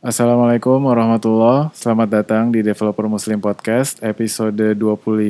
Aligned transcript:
Assalamualaikum 0.00 0.80
warahmatullahi 0.88 1.76
Selamat 1.76 2.08
datang 2.08 2.48
di 2.48 2.64
Developer 2.64 3.04
Muslim 3.04 3.36
Podcast 3.36 4.00
episode 4.00 4.72
25 4.72 5.28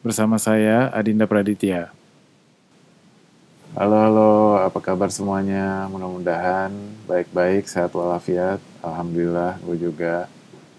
bersama 0.00 0.40
saya 0.40 0.88
Adinda 0.96 1.28
Praditya. 1.28 1.92
Halo 3.76 3.96
halo, 4.00 4.32
apa 4.64 4.80
kabar 4.80 5.12
semuanya? 5.12 5.92
Mudah-mudahan 5.92 6.72
baik-baik, 7.04 7.68
sehat 7.68 7.92
walafiat. 7.92 8.64
Alhamdulillah, 8.80 9.60
gue 9.60 9.76
juga 9.76 10.24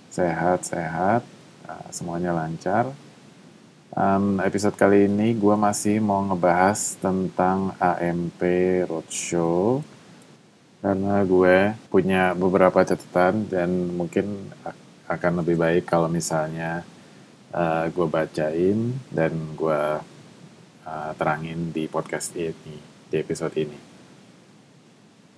sehat-sehat, 0.10 1.22
ah, 1.70 1.86
semuanya 1.94 2.34
lancar. 2.34 2.90
Um, 3.94 4.42
episode 4.42 4.74
kali 4.74 5.06
ini 5.06 5.38
gue 5.38 5.54
masih 5.54 6.02
mau 6.02 6.26
ngebahas 6.26 6.98
tentang 6.98 7.78
AMP 7.78 8.42
Roadshow 8.90 9.86
karena 10.84 11.24
gue 11.24 11.72
punya 11.88 12.36
beberapa 12.36 12.84
catatan 12.84 13.48
dan 13.48 13.72
mungkin 13.96 14.52
akan 15.08 15.40
lebih 15.40 15.56
baik 15.56 15.88
kalau 15.88 16.12
misalnya 16.12 16.84
uh, 17.56 17.88
gue 17.88 18.08
bacain 18.12 18.92
dan 19.08 19.32
gue 19.56 19.84
uh, 20.84 21.12
terangin 21.16 21.72
di 21.72 21.88
podcast 21.88 22.36
ini, 22.36 22.84
di 23.08 23.16
episode 23.16 23.56
ini. 23.56 23.80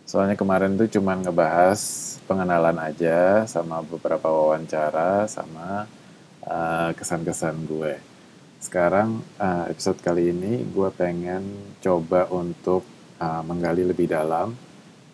Soalnya 0.10 0.34
kemarin 0.34 0.74
tuh 0.82 0.90
cuma 0.90 1.14
ngebahas 1.14 1.78
pengenalan 2.26 2.82
aja 2.82 3.46
sama 3.46 3.86
beberapa 3.86 4.26
wawancara 4.26 5.30
sama 5.30 5.86
uh, 6.42 6.90
kesan-kesan 6.98 7.70
gue. 7.70 8.02
Sekarang 8.58 9.22
uh, 9.38 9.70
episode 9.70 10.02
kali 10.02 10.34
ini 10.34 10.66
gue 10.74 10.90
pengen 10.90 11.78
coba 11.86 12.26
untuk 12.34 12.82
uh, 13.22 13.46
menggali 13.46 13.86
lebih 13.86 14.10
dalam 14.10 14.58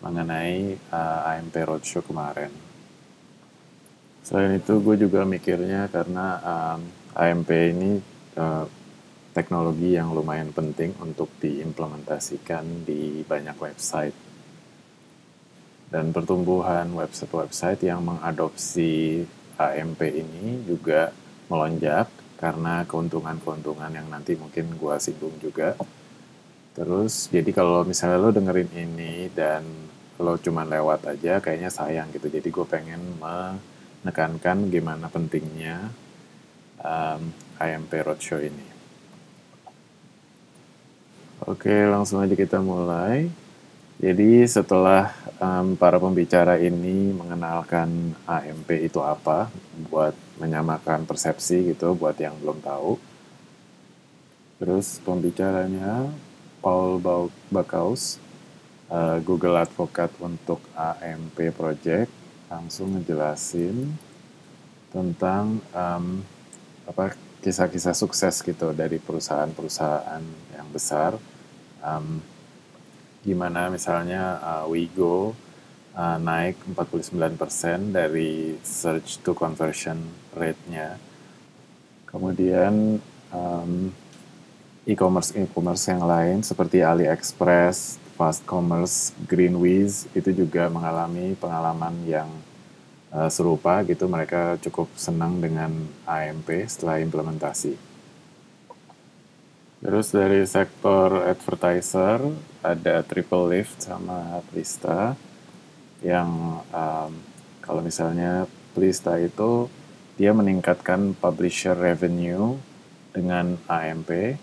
mengenai 0.02 0.76
uh, 0.90 1.30
AMP 1.30 1.54
Roadshow 1.62 2.02
kemarin. 2.02 2.50
Selain 4.22 4.58
itu, 4.58 4.78
gue 4.82 4.96
juga 5.06 5.22
mikirnya 5.22 5.86
karena 5.90 6.38
um, 6.42 6.80
AMP 7.14 7.50
ini 7.50 7.98
uh, 8.38 8.66
teknologi 9.32 9.96
yang 9.96 10.12
lumayan 10.12 10.52
penting 10.52 10.92
untuk 11.00 11.32
diimplementasikan 11.40 12.84
di 12.84 13.24
banyak 13.24 13.56
website. 13.56 14.14
Dan 15.92 16.10
pertumbuhan 16.10 16.88
website-website 16.92 17.84
yang 17.84 18.00
mengadopsi 18.04 19.24
AMP 19.60 20.00
ini 20.08 20.64
juga 20.64 21.12
melonjak 21.52 22.08
karena 22.40 22.82
keuntungan-keuntungan 22.88 23.92
yang 23.92 24.08
nanti 24.08 24.34
mungkin 24.34 24.72
gue 24.74 24.94
singgung 24.98 25.36
juga. 25.38 25.76
Terus, 26.72 27.28
jadi 27.28 27.52
kalau 27.52 27.84
misalnya 27.84 28.18
lo 28.18 28.32
dengerin 28.32 28.72
ini 28.72 29.28
dan 29.36 29.60
lo 30.20 30.36
cuma 30.36 30.66
lewat 30.66 31.08
aja 31.08 31.40
kayaknya 31.40 31.70
sayang 31.72 32.08
gitu. 32.12 32.28
Jadi 32.28 32.48
gue 32.48 32.66
pengen 32.68 33.00
menekankan 33.16 34.68
gimana 34.68 35.08
pentingnya 35.08 35.88
um, 36.82 37.32
AMP 37.56 37.92
Roadshow 38.02 38.42
ini. 38.42 38.66
Oke 41.42 41.74
langsung 41.90 42.22
aja 42.22 42.38
kita 42.38 42.62
mulai. 42.62 43.26
Jadi 44.02 44.42
setelah 44.50 45.14
um, 45.38 45.78
para 45.78 45.98
pembicara 45.98 46.58
ini 46.58 47.14
mengenalkan 47.14 48.14
AMP 48.26 48.78
itu 48.82 48.98
apa 48.98 49.46
buat 49.90 50.14
menyamakan 50.42 51.06
persepsi 51.06 51.74
gitu 51.74 51.94
buat 51.94 52.18
yang 52.18 52.34
belum 52.38 52.62
tahu. 52.62 52.98
Terus 54.62 55.02
pembicaranya 55.02 56.10
Paul 56.62 57.02
Bakaus 57.50 58.21
uh, 58.92 59.18
Google 59.24 59.56
Advocate 59.56 60.12
untuk 60.20 60.60
AMP 60.76 61.56
Project 61.56 62.12
langsung 62.52 62.92
ngejelasin 62.92 63.96
tentang 64.92 65.64
um, 65.72 66.20
apa 66.84 67.16
kisah-kisah 67.40 67.96
sukses 67.96 68.44
gitu 68.44 68.76
dari 68.76 69.00
perusahaan-perusahaan 69.00 70.22
yang 70.52 70.68
besar. 70.68 71.16
Um, 71.80 72.20
gimana 73.24 73.72
misalnya 73.72 74.36
uh, 74.38 74.64
Wigo 74.68 75.32
uh, 75.96 76.18
naik 76.20 76.60
49% 76.76 77.96
dari 77.96 78.60
search 78.60 79.24
to 79.24 79.32
conversion 79.32 79.98
rate-nya. 80.36 81.00
Kemudian 82.06 83.00
um, 83.32 83.72
e-commerce 84.84 85.32
e-commerce 85.32 85.88
yang 85.88 86.04
lain 86.04 86.44
seperti 86.44 86.84
AliExpress, 86.84 88.01
Fast 88.22 88.46
Commerce 88.46 89.10
Greenwiz 89.26 90.06
itu 90.14 90.30
juga 90.30 90.70
mengalami 90.70 91.34
pengalaman 91.34 92.06
yang 92.06 92.30
uh, 93.10 93.26
serupa 93.26 93.82
gitu 93.82 94.06
mereka 94.06 94.54
cukup 94.62 94.86
senang 94.94 95.42
dengan 95.42 95.90
AMP 96.06 96.46
setelah 96.70 97.02
implementasi. 97.02 97.74
Terus 99.82 100.14
dari 100.14 100.46
sektor 100.46 101.26
advertiser 101.26 102.22
ada 102.62 103.02
Triple 103.02 103.58
Lift 103.58 103.82
sama 103.82 104.38
Plista 104.54 105.18
yang 105.98 106.62
um, 106.70 107.12
kalau 107.58 107.82
misalnya 107.82 108.46
Plista 108.70 109.18
itu 109.18 109.66
dia 110.14 110.30
meningkatkan 110.30 111.18
publisher 111.18 111.74
revenue 111.74 112.54
dengan 113.10 113.58
AMP 113.66 114.38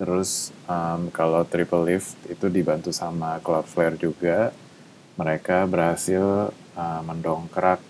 Terus 0.00 0.48
um, 0.64 1.12
kalau 1.12 1.44
Triple 1.44 1.84
Lift 1.92 2.16
itu 2.24 2.48
dibantu 2.48 2.88
sama 2.88 3.36
Cloudflare 3.44 4.00
juga, 4.00 4.48
mereka 5.20 5.68
berhasil 5.68 6.48
uh, 6.72 7.02
mendongkrak 7.04 7.84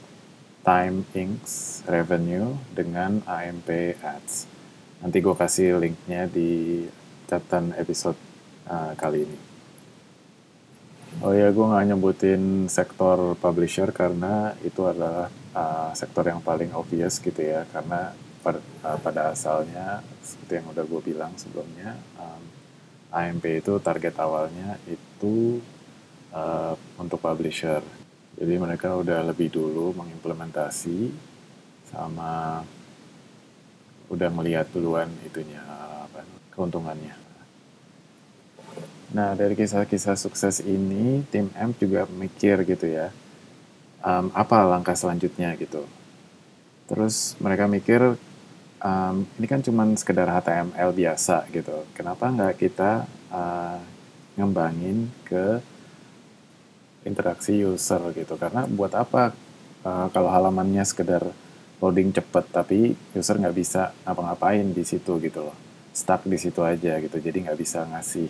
Time 0.66 1.06
Inc.'s 1.14 1.86
revenue 1.86 2.58
dengan 2.74 3.22
AMP 3.30 3.94
Ads. 4.02 4.50
Nanti 4.98 5.22
gue 5.22 5.38
kasih 5.38 5.78
linknya 5.78 6.26
di 6.26 6.82
catatan 7.30 7.78
episode 7.78 8.18
uh, 8.66 8.90
kali 8.98 9.30
ini. 9.30 9.38
Oh 11.22 11.30
ya, 11.30 11.54
gue 11.54 11.62
nggak 11.62 11.94
nyebutin 11.94 12.66
sektor 12.66 13.38
publisher 13.38 13.94
karena 13.94 14.58
itu 14.66 14.82
adalah 14.82 15.30
uh, 15.54 15.94
sektor 15.94 16.26
yang 16.26 16.42
paling 16.42 16.74
obvious 16.74 17.22
gitu 17.22 17.38
ya, 17.38 17.62
karena 17.70 18.18
per, 18.40 18.58
uh, 18.58 18.98
pada 19.00 19.32
asalnya 19.32 20.00
seperti 20.24 20.60
yang 20.60 20.68
udah 20.72 20.84
gue 20.84 21.00
bilang 21.04 21.32
sebelumnya 21.36 21.96
um, 22.16 22.42
AMP 23.10 23.44
itu 23.64 23.76
target 23.82 24.14
awalnya 24.18 24.78
itu 24.86 25.58
uh, 26.32 26.74
untuk 26.98 27.18
publisher. 27.18 27.82
Jadi 28.40 28.54
mereka 28.56 28.96
udah 28.96 29.20
lebih 29.26 29.52
dulu 29.52 29.92
mengimplementasi 29.98 31.12
sama 31.90 32.62
udah 34.10 34.30
melihat 34.32 34.66
duluan 34.70 35.10
itunya 35.26 35.60
apa 36.06 36.24
keuntungannya. 36.54 37.14
Nah 39.10 39.34
dari 39.34 39.58
kisah-kisah 39.58 40.14
sukses 40.14 40.62
ini 40.62 41.26
tim 41.28 41.50
M 41.58 41.74
juga 41.74 42.06
mikir 42.06 42.62
gitu 42.62 42.86
ya 42.86 43.10
um, 44.06 44.30
apa 44.32 44.64
langkah 44.66 44.96
selanjutnya 44.96 45.54
gitu. 45.58 45.84
Terus 46.90 47.38
mereka 47.38 47.70
mikir 47.70 48.18
um, 48.80 49.28
ini 49.38 49.46
kan 49.46 49.60
cuma 49.60 49.84
sekedar 49.96 50.28
HTML 50.28 50.90
biasa 50.92 51.46
gitu. 51.52 51.84
Kenapa 51.92 52.28
nggak 52.32 52.54
kita 52.58 53.04
uh, 53.30 53.78
ngembangin 54.34 55.12
ke 55.24 55.60
interaksi 57.04 57.60
user 57.60 58.00
gitu? 58.16 58.36
Karena 58.40 58.64
buat 58.66 58.92
apa 58.96 59.32
uh, 59.84 60.08
kalau 60.10 60.32
halamannya 60.32 60.82
sekedar 60.84 61.24
loading 61.80 62.12
cepet 62.12 62.44
tapi 62.52 62.92
user 63.16 63.40
nggak 63.40 63.56
bisa 63.56 63.96
ngapa-ngapain 64.04 64.68
di 64.72 64.84
situ 64.84 65.16
gitu 65.20 65.48
loh, 65.48 65.56
stuck 65.92 66.24
di 66.24 66.36
situ 66.40 66.60
aja 66.64 67.00
gitu. 67.00 67.16
Jadi 67.20 67.48
nggak 67.48 67.58
bisa 67.60 67.84
ngasih 67.88 68.28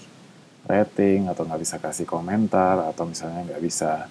rating 0.66 1.27
atau 1.33 1.49
nggak 1.49 1.62
bisa 1.62 1.77
kasih 1.81 2.06
komentar 2.06 2.84
atau 2.84 3.09
misalnya 3.09 3.55
nggak 3.55 3.62
bisa 3.62 4.06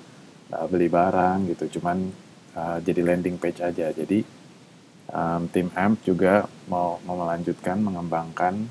uh, 0.55 0.66
beli 0.67 0.88
barang 0.88 1.51
gitu. 1.55 1.79
Cuman 1.79 1.97
uh, 2.55 2.78
jadi 2.84 3.03
landing 3.03 3.40
page 3.40 3.64
aja. 3.64 3.91
Jadi 3.91 4.39
um, 5.14 5.50
tim 5.50 5.67
AMP 5.73 6.06
juga 6.06 6.46
mau, 6.70 7.02
mau 7.06 7.17
melanjutkan 7.20 7.78
mengembangkan 7.82 8.70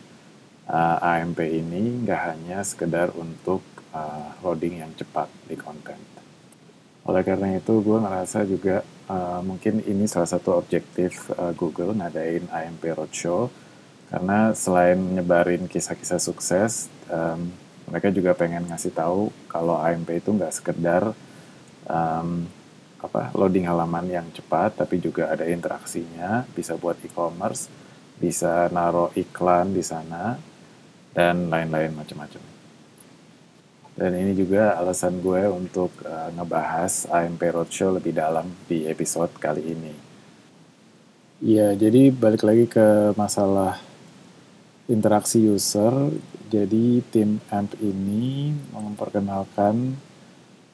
uh, 0.70 0.99
AMP 1.02 1.38
ini 1.43 2.05
nggak 2.06 2.23
hanya 2.35 2.62
sekedar 2.62 3.12
untuk 3.14 3.62
uh, 3.94 4.35
loading 4.43 4.82
yang 4.82 4.93
cepat 4.94 5.29
di 5.46 5.56
konten. 5.58 5.99
Oleh 7.08 7.25
karena 7.25 7.56
itu, 7.56 7.81
gue 7.81 7.99
ngerasa 8.05 8.44
juga 8.44 8.85
uh, 9.08 9.40
mungkin 9.40 9.81
ini 9.88 10.05
salah 10.05 10.29
satu 10.29 10.52
objektif 10.61 11.32
uh, 11.32 11.56
Google 11.56 11.96
ngadain 11.96 12.44
AMP 12.52 12.84
Roadshow 12.93 13.49
karena 14.08 14.56
selain 14.56 14.96
nyebarin 14.96 15.69
kisah-kisah 15.69 16.20
sukses, 16.20 16.88
um, 17.12 17.52
mereka 17.88 18.08
juga 18.08 18.32
pengen 18.37 18.64
ngasih 18.69 18.93
tahu 18.93 19.32
kalau 19.49 19.76
AMP 19.81 20.08
itu 20.20 20.32
nggak 20.32 20.52
sekedar 20.52 21.12
um, 21.88 22.44
apa 22.98 23.30
loading 23.38 23.70
halaman 23.70 24.10
yang 24.10 24.26
cepat 24.34 24.82
tapi 24.82 24.98
juga 24.98 25.30
ada 25.30 25.46
interaksinya 25.46 26.42
bisa 26.50 26.74
buat 26.74 26.98
e-commerce 27.06 27.70
bisa 28.18 28.66
naro 28.74 29.14
iklan 29.14 29.70
di 29.70 29.82
sana 29.86 30.34
dan 31.14 31.50
lain-lain 31.50 31.94
macam-macam 31.94 32.42
Dan 33.98 34.14
ini 34.14 34.30
juga 34.30 34.78
alasan 34.78 35.18
gue 35.18 35.42
untuk 35.50 35.90
uh, 36.06 36.30
ngebahas 36.30 37.10
AMP 37.10 37.42
Roadshow 37.50 37.98
lebih 37.98 38.14
dalam 38.14 38.46
di 38.70 38.86
episode 38.86 39.34
kali 39.42 39.74
ini. 39.74 39.90
Iya, 41.42 41.74
jadi 41.74 42.14
balik 42.14 42.46
lagi 42.46 42.70
ke 42.70 43.10
masalah 43.18 43.82
interaksi 44.86 45.42
user. 45.42 46.14
Jadi 46.46 47.02
tim 47.10 47.42
AMP 47.50 47.74
ini 47.82 48.54
memperkenalkan 48.70 49.98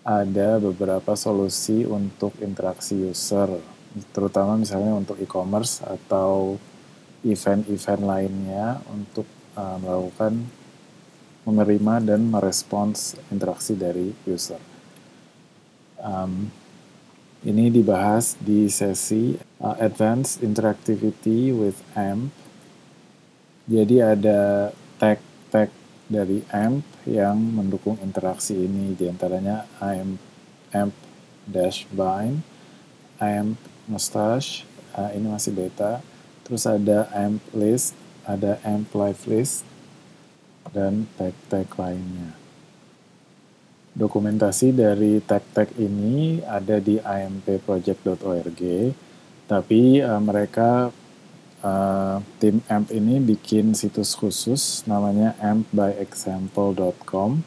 ada 0.04 0.60
beberapa 0.60 1.16
solusi 1.16 1.88
untuk 1.88 2.36
interaksi 2.44 3.08
user, 3.08 3.48
terutama 4.12 4.60
misalnya 4.60 4.92
untuk 4.92 5.16
e-commerce 5.16 5.80
atau 5.80 6.60
event-event 7.24 8.04
lainnya 8.04 8.84
untuk 8.92 9.24
uh, 9.56 9.80
melakukan 9.80 10.44
menerima 11.48 11.94
dan 12.04 12.20
merespons 12.28 13.16
interaksi 13.32 13.72
dari 13.72 14.12
user. 14.28 14.60
Um, 15.96 16.52
ini 17.44 17.72
dibahas 17.72 18.36
di 18.40 18.68
sesi 18.68 19.36
uh, 19.60 19.76
Advanced 19.80 20.44
Interactivity 20.44 21.48
with 21.52 21.80
AMP. 21.96 22.28
Jadi 23.64 24.04
ada 24.04 24.68
tag-tag 25.00 25.72
dari 26.04 26.44
AMP 26.52 26.84
yang 27.08 27.36
mendukung 27.36 27.96
interaksi 28.04 28.54
ini, 28.54 28.92
di 28.92 29.08
antaranya 29.08 29.64
AMP, 29.80 30.20
AMP 30.72 30.94
Dash 31.48 31.88
Bind, 31.88 32.44
AMP 33.20 33.56
Mustache, 33.88 34.68
uh, 34.96 35.10
ini 35.16 35.28
masih 35.28 35.52
beta, 35.56 36.04
terus 36.44 36.68
ada 36.68 37.08
AMP 37.12 37.40
List, 37.56 37.96
ada 38.24 38.60
AMP 38.64 38.88
Live 38.92 39.24
List, 39.28 39.64
dan 40.72 41.08
tag-tag 41.20 41.68
lainnya. 41.76 42.32
Dokumentasi 43.94 44.74
dari 44.74 45.22
tag-tag 45.22 45.70
ini 45.78 46.42
ada 46.42 46.82
di 46.82 46.98
ampproject.org, 46.98 48.60
tapi 49.46 50.02
uh, 50.02 50.18
mereka 50.18 50.90
uh, 51.64 52.20
tim 52.36 52.60
AMP 52.68 52.92
ini 52.92 53.24
bikin 53.24 53.72
situs 53.72 54.12
khusus 54.12 54.84
namanya 54.84 55.32
ampbyexample.com. 55.40 57.40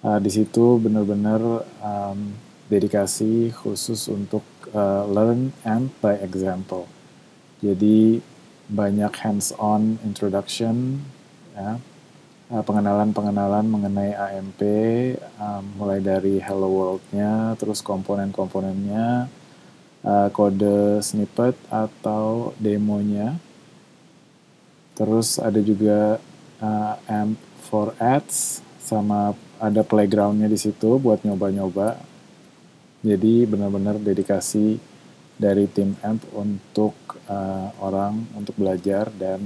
Uh, 0.00 0.18
di 0.24 0.30
situ 0.32 0.80
benar-benar 0.80 1.68
um, 1.84 2.32
dedikasi 2.72 3.52
khusus 3.52 4.08
untuk 4.08 4.42
uh, 4.72 5.04
learn 5.04 5.52
AMP 5.68 5.92
by 6.00 6.16
example. 6.24 6.88
Jadi 7.60 8.24
banyak 8.72 9.12
hands-on 9.20 10.00
introduction, 10.02 11.04
ya, 11.52 11.76
Eh, 12.46 12.62
pengenalan-pengenalan 12.62 13.66
mengenai 13.66 14.14
AMP, 14.14 14.62
um, 15.34 15.82
mulai 15.82 15.98
dari 15.98 16.38
Hello 16.38 16.70
World-nya, 16.70 17.58
terus 17.58 17.82
komponen-komponennya, 17.82 19.26
uh, 20.06 20.28
kode 20.30 21.02
snippet 21.02 21.58
atau 21.66 22.54
demonya. 22.62 23.34
Terus 24.96 25.36
ada 25.42 25.58
juga 25.60 26.22
uh, 26.62 26.94
AMP 27.10 27.36
for 27.66 27.92
Ads, 27.98 28.62
sama 28.80 29.34
ada 29.58 29.82
playground-nya 29.82 30.46
di 30.46 30.56
situ 30.56 30.96
buat 31.02 31.20
nyoba-nyoba. 31.26 31.98
Jadi 33.02 33.44
benar-benar 33.44 34.00
dedikasi 34.00 34.78
dari 35.36 35.68
tim 35.68 35.98
AMP 36.00 36.22
untuk 36.32 36.94
uh, 37.28 37.68
orang 37.82 38.24
untuk 38.32 38.56
belajar 38.56 39.12
dan 39.12 39.42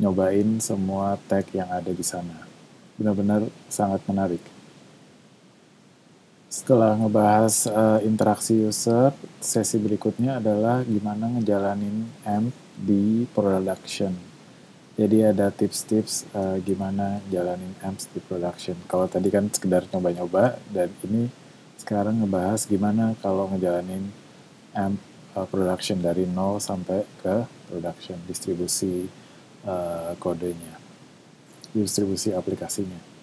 nyobain 0.00 0.62
semua 0.62 1.20
tag 1.28 1.44
yang 1.52 1.68
ada 1.68 1.92
di 1.92 2.04
sana. 2.06 2.46
Benar-benar 2.96 3.44
sangat 3.68 4.00
menarik. 4.08 4.55
Setelah 6.56 6.96
ngebahas 6.96 7.68
uh, 7.68 8.00
interaksi 8.00 8.56
user, 8.56 9.12
sesi 9.44 9.76
berikutnya 9.76 10.40
adalah 10.40 10.80
gimana 10.88 11.28
ngejalanin 11.36 12.08
AMP 12.24 12.56
di 12.80 13.28
production. 13.36 14.16
Jadi 14.96 15.20
ada 15.20 15.52
tips-tips 15.52 16.24
uh, 16.32 16.56
gimana 16.64 17.20
jalanin 17.28 17.76
AMP 17.84 18.08
di 18.08 18.24
production. 18.24 18.72
Kalau 18.88 19.04
tadi 19.04 19.28
kan 19.28 19.52
sekedar 19.52 19.84
nyoba-nyoba, 19.92 20.56
dan 20.72 20.88
ini 21.04 21.28
sekarang 21.76 22.24
ngebahas 22.24 22.64
gimana 22.64 23.12
kalau 23.20 23.52
ngejalanin 23.52 24.08
AMP 24.72 24.96
uh, 25.36 25.44
production 25.44 26.00
dari 26.00 26.24
nol 26.24 26.56
sampai 26.56 27.04
ke 27.20 27.44
production, 27.68 28.16
distribusi 28.24 29.04
uh, 29.68 30.16
kodenya, 30.16 30.80
distribusi 31.76 32.32
aplikasinya. 32.32 33.15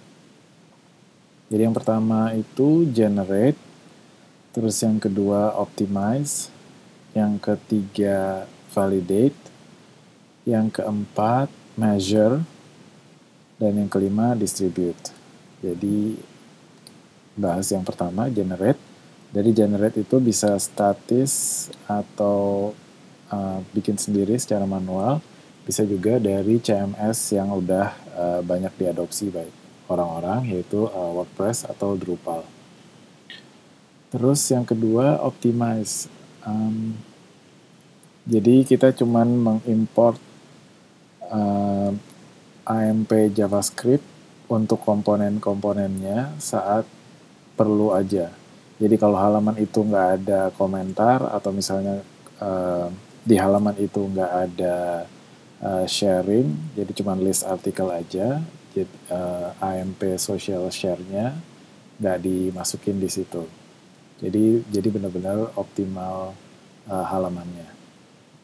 Jadi 1.48 1.62
yang 1.64 1.76
pertama 1.76 2.32
itu 2.36 2.88
generate, 2.92 3.60
terus 4.56 4.80
yang 4.80 4.98
kedua 4.98 5.54
optimize, 5.60 6.50
yang 7.14 7.38
ketiga 7.38 8.48
validate, 8.72 9.38
yang 10.48 10.72
keempat 10.72 11.52
measure, 11.76 12.42
dan 13.62 13.80
yang 13.80 13.90
kelima 13.90 14.36
distribute. 14.36 15.14
Jadi 15.64 16.18
bahas 17.38 17.70
yang 17.72 17.86
pertama 17.86 18.30
generate. 18.30 18.80
Dari 19.34 19.50
generate 19.50 19.98
itu 19.98 20.22
bisa 20.22 20.54
statis 20.62 21.66
atau 21.90 22.70
uh, 23.34 23.60
bikin 23.74 23.98
sendiri 23.98 24.38
secara 24.38 24.70
manual 24.70 25.26
bisa 25.64 25.88
juga 25.88 26.20
dari 26.20 26.60
CMS 26.60 27.34
yang 27.34 27.50
udah 27.50 27.88
uh, 28.14 28.42
banyak 28.44 28.76
diadopsi 28.78 29.32
baik 29.32 29.63
orang-orang 29.94 30.50
yaitu 30.50 30.90
uh, 30.90 31.12
WordPress 31.22 31.70
atau 31.70 31.94
Drupal. 31.94 32.42
Terus 34.10 34.42
yang 34.50 34.66
kedua 34.66 35.22
optimize. 35.22 36.10
Um, 36.46 36.98
jadi 38.26 38.66
kita 38.66 38.94
cuman 38.94 39.30
mengimport 39.30 40.18
uh, 41.28 41.92
AMP 42.64 43.36
JavaScript 43.36 44.06
untuk 44.48 44.80
komponen-komponennya 44.86 46.38
saat 46.40 46.86
perlu 47.58 47.94
aja. 47.94 48.32
Jadi 48.78 48.96
kalau 48.98 49.18
halaman 49.18 49.56
itu 49.62 49.80
nggak 49.82 50.08
ada 50.20 50.42
komentar 50.56 51.24
atau 51.30 51.54
misalnya 51.54 52.02
uh, 52.42 52.90
di 53.24 53.40
halaman 53.40 53.76
itu 53.80 54.04
nggak 54.04 54.32
ada 54.50 55.08
uh, 55.64 55.86
sharing, 55.88 56.76
jadi 56.76 56.92
cuma 56.92 57.16
list 57.16 57.48
artikel 57.48 57.88
aja, 57.88 58.44
uh, 58.82 59.54
eh, 59.54 59.82
AMP 59.82 60.18
social 60.18 60.66
share-nya 60.74 61.38
nggak 62.02 62.18
dimasukin 62.26 62.98
di 62.98 63.10
situ. 63.10 63.46
Jadi 64.18 64.66
jadi 64.74 64.88
benar-benar 64.90 65.54
optimal 65.54 66.34
uh, 66.90 67.06
halamannya. 67.06 67.70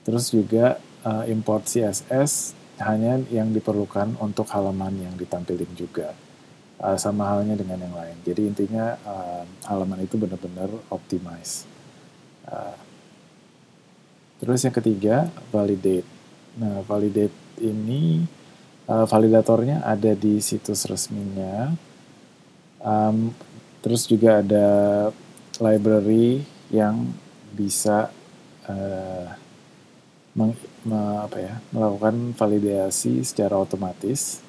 Terus 0.05 0.29
juga 0.29 0.77
uh, 1.01 1.25
import 1.25 1.65
CSS 1.65 2.53
hanya 2.79 3.19
yang 3.33 3.51
diperlukan 3.51 4.15
untuk 4.21 4.47
halaman 4.53 4.95
yang 5.01 5.15
ditampilin 5.17 5.73
juga. 5.75 6.13
Uh, 6.79 6.95
sama 6.95 7.27
halnya 7.27 7.59
dengan 7.59 7.75
yang 7.75 7.91
lain. 7.91 8.15
Jadi 8.23 8.41
intinya 8.47 8.95
uh, 9.03 9.43
halaman 9.67 10.07
itu 10.07 10.15
benar-benar 10.15 10.71
optimize. 10.87 11.67
Uh, 12.47 12.77
terus 14.39 14.63
yang 14.63 14.71
ketiga 14.71 15.27
validate 15.51 16.07
Nah, 16.59 16.81
validate 16.83 17.35
ini 17.63 18.25
uh, 18.89 19.05
validatornya 19.05 19.85
ada 19.85 20.17
di 20.17 20.41
situs 20.41 20.89
resminya. 20.89 21.69
Um, 22.81 23.29
terus 23.85 24.09
juga 24.09 24.41
ada 24.41 24.67
library 25.61 26.41
yang 26.73 27.13
bisa 27.53 28.09
uh, 28.65 29.27
meng, 30.33 30.57
me, 30.83 30.99
apa 31.21 31.37
ya, 31.37 31.53
melakukan 31.69 32.33
validasi 32.33 33.21
secara 33.21 33.55
otomatis. 33.61 34.41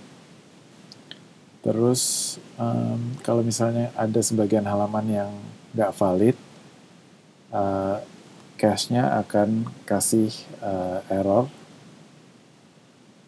Terus 1.61 2.35
um, 2.57 3.21
kalau 3.21 3.45
misalnya 3.45 3.93
ada 3.93 4.25
sebagian 4.25 4.65
halaman 4.65 5.07
yang 5.13 5.31
nggak 5.77 5.93
valid, 5.93 6.37
uh, 7.53 8.01
cache-nya 8.57 9.21
akan 9.21 9.69
kasih 9.85 10.33
uh, 10.65 11.05
error 11.13 11.53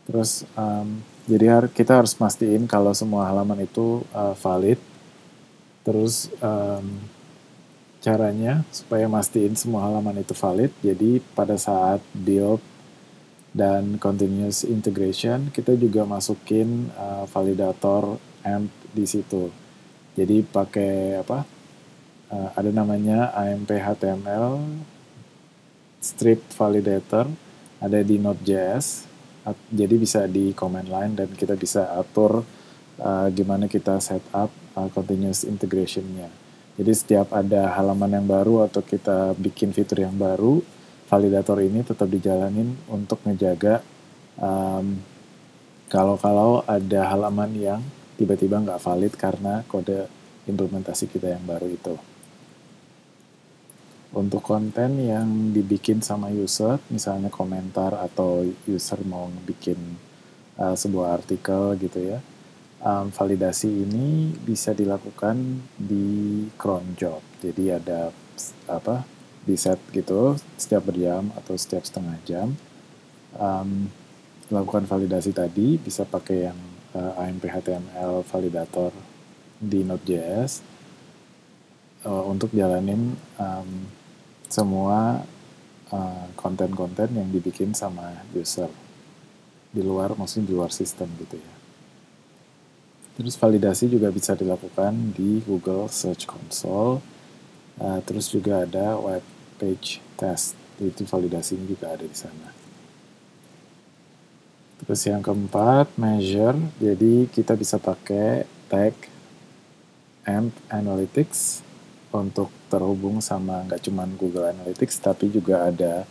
Terus 0.07 0.43
um, 0.59 1.03
jadi 1.31 1.71
kita 1.71 2.03
harus 2.03 2.19
mastiin 2.19 2.67
kalau 2.67 2.91
semua 2.91 3.31
halaman 3.31 3.63
itu 3.63 4.03
uh, 4.11 4.35
valid. 4.43 4.79
Terus 5.87 6.31
um, 6.43 6.99
caranya 8.03 8.67
supaya 8.75 9.07
mastiin 9.07 9.55
semua 9.55 9.87
halaman 9.87 10.19
itu 10.19 10.35
valid. 10.35 10.75
Jadi 10.83 11.23
pada 11.39 11.55
saat 11.55 12.03
build 12.11 12.59
dan 13.53 14.01
continuous 14.01 14.65
integration 14.65 15.53
kita 15.53 15.77
juga 15.77 16.09
masukin 16.09 16.91
uh, 16.99 17.29
validator 17.31 18.19
AMP 18.43 18.73
di 18.91 19.05
situ. 19.07 19.53
Jadi 20.19 20.43
pakai 20.43 21.23
apa? 21.23 21.47
Uh, 22.33 22.49
ada 22.57 22.71
namanya 22.73 23.31
AMP 23.37 23.71
HTML 23.77 24.59
strip 26.03 26.43
validator 26.59 27.31
ada 27.79 28.01
di 28.03 28.19
Node.js 28.19 29.12
jadi 29.71 29.95
bisa 29.99 30.31
di 30.31 30.55
command 30.55 30.87
line 30.87 31.13
dan 31.19 31.29
kita 31.35 31.59
bisa 31.59 31.91
atur 31.99 32.47
uh, 33.03 33.27
gimana 33.35 33.67
kita 33.67 33.99
setup 33.99 34.51
uh, 34.79 34.89
continuous 34.95 35.43
integration-nya. 35.43 36.31
Jadi 36.79 36.93
setiap 36.95 37.35
ada 37.35 37.75
halaman 37.77 38.23
yang 38.23 38.27
baru 38.27 38.65
atau 38.65 38.81
kita 38.81 39.37
bikin 39.37 39.77
fitur 39.77 40.07
yang 40.07 40.17
baru, 40.17 40.63
validator 41.11 41.61
ini 41.61 41.85
tetap 41.85 42.09
dijalanin 42.09 42.73
untuk 42.89 43.21
ngejaga 43.27 43.85
um, 44.41 44.97
kalau-kalau 45.93 46.65
ada 46.65 47.13
halaman 47.13 47.53
yang 47.53 47.81
tiba-tiba 48.17 48.65
nggak 48.65 48.81
valid 48.81 49.13
karena 49.21 49.61
kode 49.69 50.09
implementasi 50.49 51.11
kita 51.11 51.37
yang 51.37 51.45
baru 51.45 51.69
itu. 51.69 52.12
Untuk 54.13 54.45
konten 54.45 55.01
yang 55.01 55.57
dibikin 55.57 56.05
sama 56.05 56.29
user, 56.29 56.77
misalnya 56.93 57.33
komentar 57.33 57.97
atau 57.97 58.45
user 58.69 59.01
mau 59.09 59.33
bikin 59.49 59.81
uh, 60.61 60.77
sebuah 60.77 61.17
artikel 61.17 61.81
gitu 61.81 62.13
ya, 62.13 62.21
um, 62.85 63.09
validasi 63.09 63.73
ini 63.73 64.37
bisa 64.37 64.77
dilakukan 64.77 65.65
di 65.81 66.45
cron 66.61 66.93
job. 66.93 67.25
Jadi 67.41 67.73
ada 67.73 68.13
apa 68.69 69.09
di 69.43 69.57
set 69.57 69.81
gitu 69.97 70.37
setiap 70.61 70.93
berjam 70.93 71.33
atau 71.33 71.57
setiap 71.57 71.89
setengah 71.89 72.21
jam. 72.29 72.49
Um, 73.41 73.89
lakukan 74.53 74.85
validasi 74.85 75.33
tadi 75.33 75.81
bisa 75.81 76.05
pakai 76.05 76.53
yang 76.53 76.59
uh, 76.93 77.17
AMP 77.17 77.49
HTML 77.49 78.21
validator 78.29 78.93
di 79.57 79.81
Node.js 79.89 80.61
uh, 82.05 82.25
untuk 82.29 82.53
jalanin 82.53 83.17
um, 83.41 83.71
semua 84.53 85.25
uh, 85.89 86.27
konten-konten 86.37 87.09
uh, 87.09 87.17
yang 87.25 87.29
dibikin 87.33 87.73
sama 87.73 88.21
user 88.37 88.69
di 89.73 89.81
luar 89.81 90.13
maksudnya 90.13 90.53
di 90.53 90.55
luar 90.55 90.69
sistem 90.69 91.09
gitu 91.17 91.41
ya. 91.41 91.55
Terus 93.17 93.41
validasi 93.41 93.89
juga 93.89 94.13
bisa 94.13 94.37
dilakukan 94.37 95.17
di 95.17 95.41
Google 95.49 95.89
Search 95.89 96.29
Console. 96.29 97.01
Uh, 97.81 98.01
terus 98.05 98.29
juga 98.29 98.69
ada 98.69 99.01
web 99.01 99.25
page 99.57 100.05
test. 100.21 100.53
Itu 100.77 101.09
validasinya 101.09 101.65
juga 101.65 101.97
ada 101.97 102.05
di 102.05 102.17
sana. 102.17 102.53
Terus 104.85 105.01
yang 105.09 105.25
keempat, 105.25 105.97
measure. 105.97 106.59
Jadi 106.77 107.31
kita 107.33 107.57
bisa 107.57 107.81
pakai 107.81 108.45
tag 108.69 108.93
AMP 110.29 110.53
Analytics 110.69 111.72
untuk 112.21 112.53
terhubung 112.69 113.25
sama 113.25 113.65
nggak 113.65 113.81
cuma 113.89 114.05
Google 114.19 114.53
Analytics, 114.53 115.01
tapi 115.01 115.33
juga 115.33 115.73
ada 115.73 116.05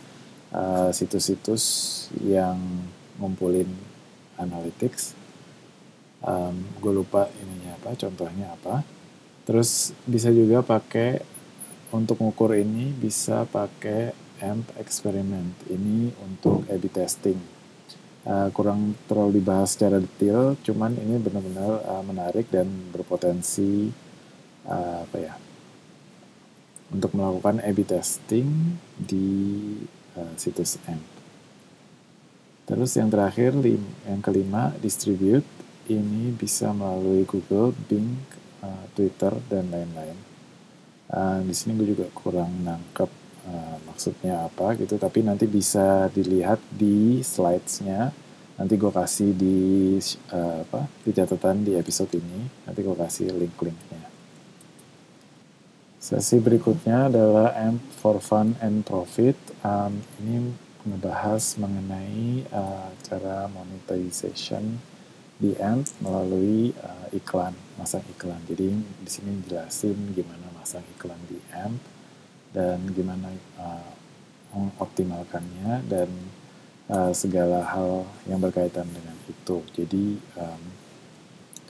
uh, 0.50 0.90
situs-situs 0.90 1.62
uh, 1.62 2.26
yang 2.26 2.58
ngumpulin 3.20 3.68
analytics. 4.40 5.14
Um, 6.22 6.66
gue 6.78 6.92
lupa 6.94 7.30
ininya 7.38 7.78
apa, 7.78 7.94
contohnya 7.94 8.54
apa. 8.54 8.82
Terus 9.46 9.94
bisa 10.06 10.30
juga 10.30 10.62
pakai 10.62 11.22
untuk 11.90 12.22
mengukur 12.22 12.54
ini 12.54 12.94
bisa 12.94 13.42
pakai 13.46 14.14
AMP 14.38 14.78
experiment. 14.78 15.54
Ini 15.66 16.14
untuk 16.22 16.66
A/B 16.70 16.84
testing 16.90 17.38
uh, 18.26 18.48
kurang 18.54 18.94
terlalu 19.10 19.42
dibahas 19.42 19.74
secara 19.74 19.98
detail, 19.98 20.54
cuman 20.62 20.94
ini 20.98 21.18
benar-benar 21.18 21.82
uh, 21.86 22.04
menarik 22.06 22.46
dan 22.50 22.66
berpotensi 22.90 23.90
uh, 24.66 25.06
apa 25.06 25.16
ya 25.18 25.34
untuk 26.92 27.16
melakukan 27.16 27.64
A/B 27.64 27.88
testing 27.88 28.76
di 28.94 29.28
uh, 30.14 30.32
situs 30.36 30.76
AMP. 30.84 31.08
Terus 32.68 32.94
yang 32.94 33.10
terakhir, 33.10 33.56
yang 34.06 34.22
kelima, 34.22 34.70
distribute. 34.78 35.44
Ini 35.90 36.30
bisa 36.38 36.70
melalui 36.70 37.26
Google, 37.26 37.74
Bing, 37.90 38.22
uh, 38.62 38.86
Twitter, 38.94 39.34
dan 39.50 39.66
lain-lain. 39.72 40.14
Uh, 41.10 41.42
di 41.42 41.52
sini 41.52 41.74
gue 41.74 41.92
juga 41.92 42.06
kurang 42.14 42.62
nangkep 42.62 43.10
uh, 43.44 43.76
maksudnya 43.84 44.48
apa 44.48 44.78
gitu 44.80 44.96
tapi 44.96 45.20
nanti 45.20 45.44
bisa 45.44 46.08
dilihat 46.08 46.56
di 46.72 47.20
slides-nya 47.20 48.14
nanti 48.56 48.74
gue 48.78 48.92
kasih 48.92 49.30
di 49.36 49.58
uh, 50.32 50.64
apa 50.64 50.88
di 51.02 51.10
catatan 51.12 51.66
di 51.66 51.72
episode 51.76 52.16
ini 52.16 52.48
nanti 52.64 52.80
gue 52.80 52.96
kasih 52.96 53.28
link-linknya 53.34 54.11
sesi 56.02 56.42
berikutnya 56.42 57.06
adalah 57.06 57.54
AMP 57.54 57.78
for 57.94 58.18
fun 58.18 58.58
and 58.58 58.82
profit 58.82 59.38
um, 59.62 60.02
ini 60.18 60.50
membahas 60.82 61.54
mengenai 61.62 62.42
uh, 62.50 62.90
cara 63.06 63.46
monetization 63.46 64.82
di 65.38 65.54
AMP 65.54 65.86
melalui 66.02 66.74
uh, 66.82 67.06
iklan 67.14 67.54
masang 67.78 68.02
iklan 68.10 68.42
jadi 68.50 68.74
di 68.74 69.10
sini 69.10 69.46
jelasin 69.46 70.10
gimana 70.10 70.50
masang 70.58 70.82
iklan 70.98 71.22
di 71.30 71.38
AMP 71.54 71.78
dan 72.50 72.82
gimana 72.90 73.30
uh, 73.62 73.92
mengoptimalkannya 74.58 75.86
dan 75.86 76.10
uh, 76.90 77.14
segala 77.14 77.64
hal 77.64 78.04
yang 78.28 78.42
berkaitan 78.42 78.84
dengan 78.90 79.16
itu. 79.24 79.64
Jadi 79.72 80.20
um, 80.36 80.62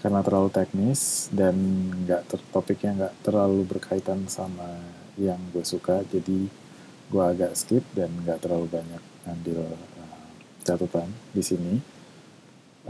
karena 0.03 0.19
terlalu 0.27 0.51
teknis 0.51 1.31
dan 1.31 1.55
nggak 2.03 2.27
ter 2.27 2.41
topiknya 2.51 2.91
nggak 2.99 3.15
terlalu 3.23 3.63
berkaitan 3.63 4.27
sama 4.27 4.67
yang 5.15 5.39
gue 5.55 5.63
suka, 5.63 6.03
jadi 6.11 6.51
gue 7.13 7.23
agak 7.23 7.55
skip 7.55 7.87
dan 7.95 8.11
nggak 8.27 8.43
terlalu 8.43 8.67
banyak 8.67 9.03
ambil 9.31 9.63
uh, 9.63 10.27
catatan 10.67 11.07
di 11.31 11.43
sini. 11.47 11.75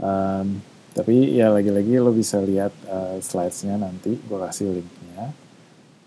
Um, 0.01 0.57
tapi 0.97 1.37
ya 1.37 1.53
lagi-lagi 1.53 2.01
lo 2.01 2.09
bisa 2.09 2.41
lihat 2.41 2.73
uh, 2.89 3.21
slides-nya 3.21 3.77
nanti, 3.77 4.17
gue 4.17 4.37
kasih 4.49 4.73
linknya. 4.73 5.33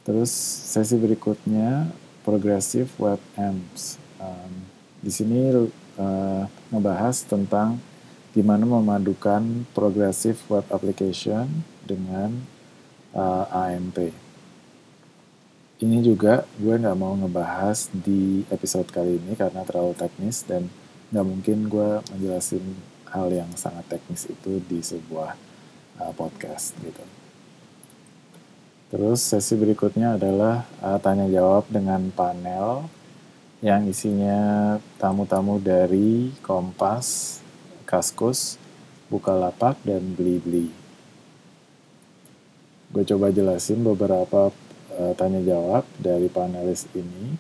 Terus 0.03 0.31
sesi 0.75 0.99
berikutnya 0.99 1.91
progressive 2.27 2.91
web 2.99 3.23
apps. 3.39 3.99
Um, 4.19 4.67
di 5.03 5.11
sini 5.15 5.55
uh, 5.55 6.45
ngebahas 6.75 7.27
tentang 7.31 7.79
gimana 8.37 8.69
memadukan 8.69 9.64
progressive 9.73 10.37
web 10.52 10.69
application 10.69 11.64
dengan 11.88 12.37
uh, 13.16 13.49
AMP. 13.49 14.12
Ini 15.81 16.05
juga 16.05 16.45
gue 16.61 16.76
nggak 16.76 16.99
mau 17.00 17.16
ngebahas 17.16 17.88
di 17.97 18.45
episode 18.52 18.93
kali 18.93 19.16
ini 19.16 19.33
karena 19.40 19.64
terlalu 19.64 19.97
teknis 19.97 20.45
dan 20.45 20.69
nggak 21.09 21.25
mungkin 21.25 21.59
gue 21.73 22.05
menjelasin 22.12 22.64
hal 23.09 23.33
yang 23.33 23.49
sangat 23.57 23.88
teknis 23.88 24.28
itu 24.28 24.61
di 24.69 24.85
sebuah 24.85 25.33
uh, 26.05 26.12
podcast 26.12 26.76
gitu. 26.85 27.05
Terus 28.93 29.25
sesi 29.25 29.57
berikutnya 29.57 30.21
adalah 30.21 30.69
uh, 30.85 31.00
tanya 31.00 31.25
jawab 31.33 31.73
dengan 31.73 32.12
panel 32.12 32.85
yang 33.64 33.88
isinya 33.88 34.76
tamu-tamu 35.00 35.57
dari 35.57 36.31
Kompas, 36.45 37.40
Kaskus, 37.87 38.59
Bukalapak, 39.07 39.78
dan 39.87 40.19
Blibli. 40.19 40.69
Gue 42.90 43.07
coba 43.07 43.31
jelasin 43.31 43.87
beberapa 43.87 44.50
uh, 44.99 45.12
tanya 45.14 45.38
jawab 45.47 45.87
dari 46.02 46.26
panelis 46.26 46.90
ini 46.99 47.38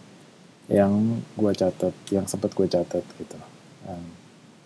yang 0.70 1.22
gue 1.34 1.52
catat, 1.54 1.94
yang 2.14 2.30
sempat 2.30 2.54
gue 2.54 2.66
catat 2.70 3.02
gitu. 3.02 3.38
Um, 3.86 4.06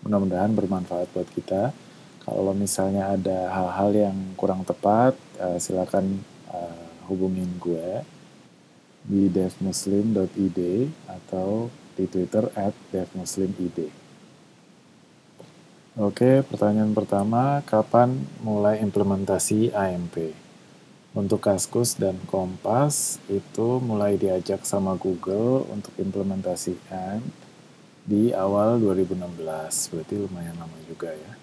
mudah-mudahan 0.05 0.53
bermanfaat 0.53 1.09
buat 1.13 1.29
kita. 1.33 1.73
Kalau 2.21 2.53
misalnya 2.53 3.17
ada 3.17 3.49
hal-hal 3.49 3.89
yang 4.09 4.17
kurang 4.37 4.61
tepat, 4.61 5.17
uh, 5.41 5.57
silakan 5.57 6.21
uh, 6.53 6.85
hubungin 7.09 7.49
gue 7.57 8.05
di 9.01 9.25
devmuslim.id 9.33 10.59
atau 11.09 11.73
di 11.97 12.05
Twitter 12.05 12.45
at 12.53 12.73
devmuslimid. 12.93 14.00
Oke, 15.99 16.39
pertanyaan 16.47 16.95
pertama, 16.95 17.59
kapan 17.67 18.15
mulai 18.39 18.79
implementasi 18.79 19.75
AMP? 19.75 20.31
Untuk 21.11 21.43
Kaskus 21.43 21.99
dan 21.99 22.15
Kompas 22.31 23.19
itu 23.27 23.83
mulai 23.83 24.15
diajak 24.15 24.63
sama 24.63 24.95
Google 24.95 25.67
untuk 25.67 25.91
implementasi 25.99 26.79
AMP 26.87 27.35
di 28.07 28.31
awal 28.31 28.79
2016, 28.79 29.35
berarti 29.91 30.15
lumayan 30.15 30.55
lama 30.55 30.79
juga 30.87 31.11
ya. 31.11 31.35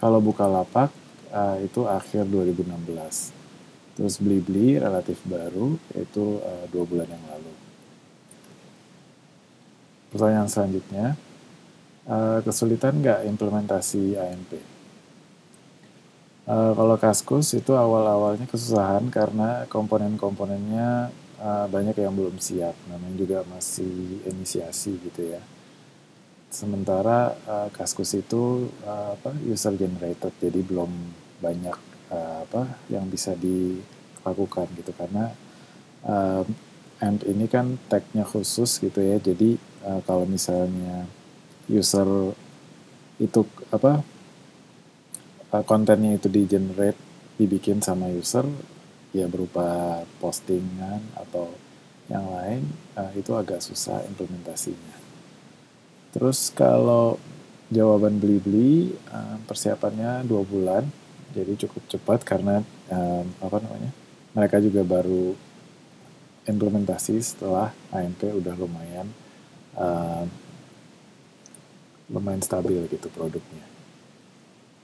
Kalau 0.00 0.24
Bukalapak 0.24 0.88
uh, 1.28 1.60
itu 1.60 1.84
akhir 1.84 2.24
2016. 2.32 2.72
Terus 4.00 4.16
beli-beli 4.16 4.80
relatif 4.80 5.20
baru, 5.28 5.76
yaitu 5.92 6.40
uh, 6.40 6.64
dua 6.72 6.88
bulan 6.88 7.04
yang 7.04 7.24
lalu. 7.28 7.52
Pertanyaan 10.08 10.48
selanjutnya, 10.48 11.20
uh, 12.08 12.38
kesulitan 12.42 12.98
nggak 13.02 13.26
implementasi 13.28 14.16
AMP? 14.18 14.52
Uh, 16.42 16.74
kalau 16.74 16.96
Kaskus 16.98 17.54
itu 17.54 17.70
awal-awalnya 17.70 18.50
kesusahan 18.50 19.06
karena 19.14 19.62
komponen-komponennya 19.70 21.14
uh, 21.38 21.66
banyak 21.70 21.94
yang 22.02 22.14
belum 22.18 22.42
siap, 22.42 22.74
namanya 22.90 23.14
juga 23.14 23.38
masih 23.46 24.22
inisiasi 24.26 24.98
gitu 25.06 25.38
ya. 25.38 25.42
Sementara 26.50 27.38
uh, 27.46 27.68
Kaskus 27.70 28.18
itu 28.18 28.66
uh, 28.82 29.14
apa 29.14 29.30
user 29.46 29.78
generated, 29.78 30.34
jadi 30.42 30.60
belum 30.66 30.90
banyak 31.38 31.78
uh, 32.10 32.36
apa 32.44 32.62
yang 32.92 33.08
bisa 33.08 33.38
dilakukan 33.38 34.66
gitu 34.78 34.92
karena 34.94 35.32
uh, 36.06 36.42
AMP 37.02 37.26
ini 37.26 37.50
kan 37.50 37.80
tagnya 37.90 38.22
khusus 38.22 38.78
gitu 38.78 39.02
ya 39.02 39.18
jadi 39.18 39.58
uh, 39.82 40.00
kalau 40.06 40.22
misalnya 40.28 41.08
user 41.70 42.06
itu 43.22 43.46
apa 43.70 44.02
uh, 45.52 45.64
kontennya 45.66 46.16
itu 46.16 46.26
di 46.26 46.42
generate 46.48 46.98
dibikin 47.36 47.84
sama 47.84 48.08
user 48.10 48.46
ya 49.12 49.28
berupa 49.28 50.00
postingan 50.18 51.04
atau 51.14 51.52
yang 52.08 52.26
lain 52.32 52.66
uh, 52.98 53.12
itu 53.14 53.30
agak 53.36 53.62
susah 53.62 54.02
implementasinya. 54.08 54.96
Terus 56.12 56.52
kalau 56.52 57.16
jawaban 57.72 58.20
beli-beli 58.20 58.92
uh, 59.12 59.40
persiapannya 59.48 60.26
dua 60.28 60.42
bulan 60.44 60.84
jadi 61.32 61.56
cukup 61.64 61.82
cepat 61.88 62.20
karena 62.24 62.60
um, 62.92 63.26
apa 63.40 63.56
namanya 63.64 63.92
mereka 64.36 64.60
juga 64.60 64.84
baru 64.84 65.32
implementasi 66.44 67.16
setelah 67.22 67.72
AMP 67.94 68.28
udah 68.28 68.54
lumayan 68.60 69.08
uh, 69.78 70.28
lumayan 72.10 72.42
stabil 72.42 72.80
gitu 72.90 73.06
produknya 73.12 73.64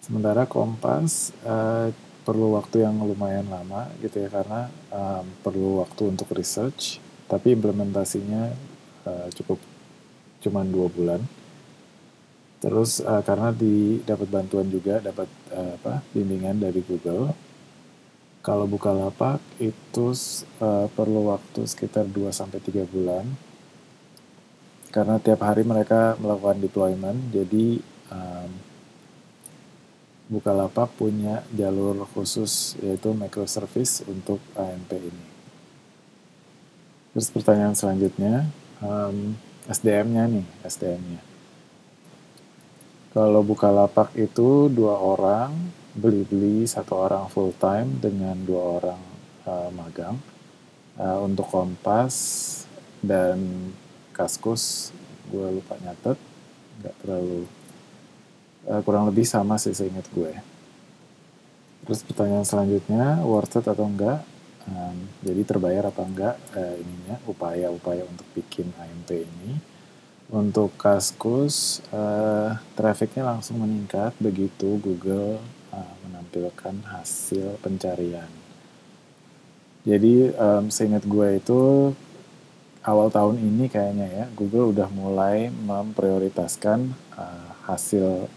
sementara 0.05 0.45
Kompas 0.47 1.35
uh, 1.43 1.91
perlu 2.23 2.55
waktu 2.61 2.85
yang 2.85 3.01
lumayan 3.01 3.49
lama 3.49 3.89
gitu 4.05 4.21
ya 4.21 4.29
karena 4.29 4.69
um, 4.93 5.25
perlu 5.41 5.81
waktu 5.81 6.13
untuk 6.13 6.29
research 6.37 7.01
tapi 7.27 7.57
implementasinya 7.57 8.53
uh, 9.09 9.29
cukup 9.33 9.59
cuman 10.45 10.69
dua 10.69 10.87
bulan 10.93 11.21
Terus 12.59 12.99
uh, 12.99 13.23
karena 13.23 13.55
di 13.55 14.03
dapat 14.03 14.27
bantuan 14.27 14.67
juga, 14.67 14.99
dapat 14.99 15.31
uh, 15.55 15.79
apa 15.79 16.03
bimbingan 16.11 16.59
dari 16.59 16.83
Google. 16.83 17.31
Kalau 18.43 18.67
buka 18.67 18.91
lapak 18.91 19.39
itu 19.63 20.15
uh, 20.63 20.87
perlu 20.91 21.31
waktu 21.31 21.69
sekitar 21.69 22.07
2 22.07 22.33
sampai 22.33 22.59
3 22.63 22.87
bulan. 22.89 23.27
Karena 24.89 25.21
tiap 25.21 25.45
hari 25.45 25.63
mereka 25.69 26.17
melakukan 26.17 26.65
deployment, 26.65 27.19
jadi 27.29 27.81
um, 28.09 28.51
Bukalapak 30.29 30.93
punya 31.01 31.41
jalur 31.57 32.05
khusus 32.13 32.77
yaitu 32.85 33.17
microservice 33.17 34.05
untuk 34.05 34.37
AMP 34.53 34.93
ini. 35.01 35.25
Terus 37.17 37.33
pertanyaan 37.33 37.73
selanjutnya, 37.73 38.45
um, 38.85 39.33
SDM-nya 39.73 40.29
nih, 40.29 40.47
SDM-nya. 40.69 41.25
Kalau 43.17 43.41
buka 43.41 43.73
lapak 43.73 44.13
itu 44.21 44.69
dua 44.69 45.01
orang, 45.01 45.57
beli-beli 45.97 46.69
satu 46.69 47.09
orang 47.09 47.25
full 47.33 47.57
time 47.57 47.97
dengan 47.97 48.37
dua 48.45 48.63
orang 48.85 49.03
uh, 49.49 49.73
magang. 49.73 50.21
Uh, 51.01 51.25
untuk 51.25 51.49
kompas 51.49 52.13
dan 53.01 53.41
kaskus, 54.19 54.91
gue 55.31 55.47
lupa 55.55 55.79
nyatet, 55.79 56.19
nggak 56.83 56.95
terlalu 57.07 57.47
uh, 58.67 58.83
kurang 58.83 59.07
lebih 59.07 59.23
sama 59.23 59.55
sih 59.63 59.71
seingat 59.71 60.11
gue. 60.11 60.35
Terus 61.87 62.03
pertanyaan 62.03 62.45
selanjutnya, 62.45 63.23
worth 63.23 63.63
it 63.63 63.65
atau 63.71 63.87
enggak? 63.87 64.27
Um, 64.69 65.09
jadi 65.25 65.41
terbayar 65.47 65.89
apa 65.89 66.03
enggak 66.05 66.35
uh, 66.53 66.75
ininya 66.77 67.17
upaya-upaya 67.25 68.05
untuk 68.05 68.27
bikin 68.35 68.69
AMP 68.77 69.25
ini? 69.25 69.57
Untuk 70.29 70.77
Kaskus, 70.77 71.81
uh, 71.89 72.53
trafficnya 72.77 73.25
langsung 73.25 73.65
meningkat 73.65 74.13
begitu 74.21 74.77
Google 74.77 75.41
uh, 75.73 75.95
menampilkan 76.05 76.85
hasil 76.93 77.57
pencarian. 77.65 78.29
Jadi 79.89 80.29
um, 80.37 80.69
seingat 80.69 81.09
gue 81.09 81.41
itu 81.41 81.97
awal 82.87 83.09
tahun 83.11 83.41
ini 83.41 83.67
kayaknya 83.71 84.07
ya 84.07 84.25
Google 84.37 84.75
udah 84.75 84.89
mulai 84.93 85.49
memprioritaskan 85.51 86.93
uh, 87.17 87.51
hasil 87.67 88.31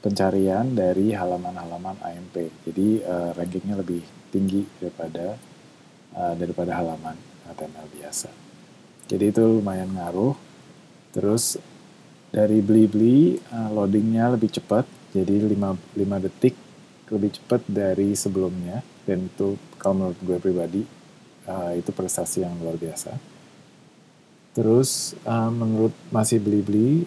pencarian 0.00 0.74
dari 0.74 1.14
halaman-halaman 1.14 1.98
AMP. 2.02 2.50
Jadi 2.66 3.02
uh, 3.02 3.34
rankingnya 3.34 3.78
lebih 3.78 4.02
tinggi 4.30 4.66
daripada 4.78 5.34
uh, 6.14 6.34
daripada 6.38 6.78
halaman 6.78 7.16
HTML 7.50 7.88
biasa. 7.98 8.30
Jadi 9.08 9.24
itu 9.32 9.40
lumayan 9.40 9.88
ngaruh 9.96 10.48
Terus 11.12 11.56
dari 12.28 12.60
beli-beli 12.60 13.40
uh, 13.50 13.70
loadingnya 13.72 14.36
lebih 14.36 14.52
cepat, 14.52 14.84
jadi 15.16 15.48
5, 15.48 15.96
5 15.96 16.24
detik 16.28 16.54
lebih 17.08 17.30
cepat 17.40 17.64
dari 17.66 18.12
sebelumnya. 18.12 18.84
Dan 19.08 19.32
itu 19.32 19.56
kalau 19.80 20.06
menurut 20.12 20.18
gue 20.20 20.38
pribadi, 20.38 20.82
uh, 21.48 21.72
itu 21.72 21.88
prestasi 21.96 22.44
yang 22.44 22.54
luar 22.60 22.76
biasa. 22.76 23.16
Terus 24.58 25.14
uh, 25.22 25.54
menurut 25.54 25.94
masih 26.10 26.42
beli-beli, 26.42 27.06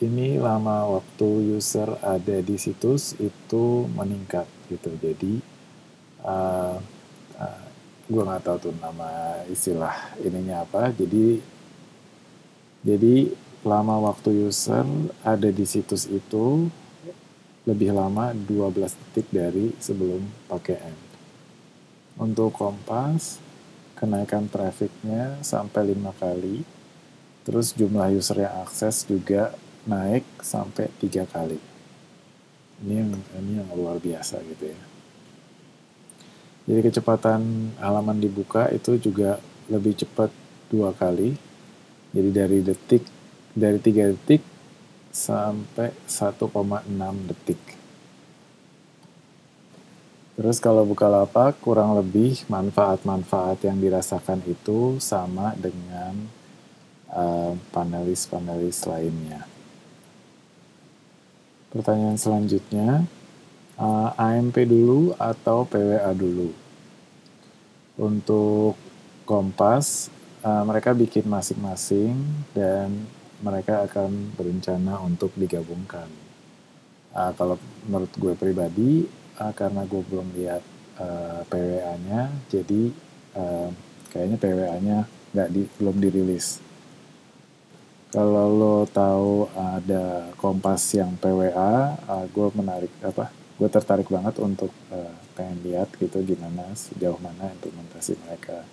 ini 0.00 0.40
lama 0.40 0.96
waktu 0.96 1.52
user 1.52 1.92
ada 2.00 2.40
di 2.40 2.56
situs 2.56 3.12
itu 3.20 3.84
meningkat 3.92 4.48
gitu. 4.72 4.96
Jadi 4.96 5.44
uh, 6.24 6.80
uh, 7.36 7.64
gue 8.08 8.22
nggak 8.24 8.48
tahu 8.48 8.56
tuh 8.64 8.74
nama 8.80 9.44
istilah 9.52 9.92
ininya 10.24 10.64
apa. 10.64 10.88
Jadi 10.96 11.36
jadi 12.80 13.28
lama 13.60 14.08
waktu 14.08 14.48
user 14.48 14.88
ada 15.20 15.52
di 15.52 15.68
situs 15.68 16.08
itu 16.08 16.72
lebih 17.68 17.92
lama 17.92 18.32
12 18.32 18.72
detik 18.88 19.28
dari 19.28 19.76
sebelum 19.76 20.24
pakai 20.48 20.80
AMP. 20.80 21.12
Untuk 22.24 22.56
Kompas, 22.56 23.36
kenaikan 24.00 24.48
trafficnya 24.48 25.36
sampai 25.44 25.92
5 25.92 26.14
kali, 26.16 26.75
terus 27.46 27.70
jumlah 27.78 28.10
user 28.10 28.42
yang 28.42 28.66
akses 28.66 29.06
juga 29.06 29.54
naik 29.86 30.26
sampai 30.42 30.90
tiga 30.98 31.22
kali. 31.30 31.62
Ini 32.82 32.94
yang 33.06 33.10
ini 33.38 33.52
yang 33.62 33.70
luar 33.72 34.02
biasa 34.02 34.42
gitu 34.42 34.68
ya. 34.68 34.80
Jadi 36.66 36.80
kecepatan 36.90 37.72
halaman 37.78 38.18
dibuka 38.18 38.66
itu 38.74 38.98
juga 38.98 39.38
lebih 39.70 39.94
cepat 39.94 40.34
dua 40.66 40.90
kali 40.90 41.38
jadi 42.10 42.30
dari 42.34 42.58
detik 42.66 43.06
dari 43.56 43.80
3 43.80 44.12
detik 44.12 44.44
sampai 45.08 45.96
1,6 46.04 46.52
detik. 47.24 47.60
Terus 50.36 50.60
kalau 50.60 50.84
buka 50.84 51.08
lapak 51.08 51.56
kurang 51.64 51.96
lebih 51.96 52.44
manfaat-manfaat 52.52 53.64
yang 53.64 53.80
dirasakan 53.80 54.44
itu 54.44 55.00
sama 55.00 55.56
dengan 55.56 56.28
uh, 57.12 57.52
panelis-panelis 57.70 58.86
lainnya. 58.86 59.46
Pertanyaan 61.70 62.16
selanjutnya, 62.16 63.04
uh, 63.76 64.10
AMP 64.16 64.64
dulu 64.64 65.12
atau 65.20 65.68
PWA 65.68 66.12
dulu? 66.16 66.50
Untuk 67.96 68.76
Kompas, 69.26 70.08
uh, 70.46 70.62
mereka 70.62 70.94
bikin 70.94 71.26
masing-masing 71.26 72.14
dan 72.54 72.94
mereka 73.42 73.84
akan 73.84 74.32
berencana 74.38 75.02
untuk 75.02 75.34
digabungkan. 75.36 76.08
Uh, 77.12 77.32
kalau 77.34 77.56
menurut 77.88 78.12
gue 78.16 78.34
pribadi, 78.38 78.92
uh, 79.40 79.52
karena 79.52 79.82
gue 79.84 80.02
belum 80.06 80.28
lihat 80.36 80.62
uh, 81.00 81.42
PWA-nya, 81.48 82.32
jadi 82.48 82.82
uh, 83.36 83.68
kayaknya 84.14 84.36
PWA-nya 84.40 84.98
nggak 85.34 85.48
di, 85.52 85.62
belum 85.76 85.96
dirilis. 86.00 86.65
Kalau 88.16 88.48
lo 88.48 88.76
tahu 88.88 89.44
ada 89.52 90.32
Kompas 90.40 90.88
yang 90.96 91.20
PWA, 91.20 92.00
uh, 92.00 92.24
gue 92.32 92.48
menarik 92.56 92.88
apa? 93.04 93.28
Gue 93.60 93.68
tertarik 93.68 94.08
banget 94.08 94.40
untuk 94.40 94.72
uh, 94.88 95.12
pengen 95.36 95.60
lihat 95.60 95.92
gitu 96.00 96.24
gimana 96.24 96.64
sejauh 96.72 97.20
mana 97.20 97.52
implementasi 97.60 98.16
mereka 98.24 98.64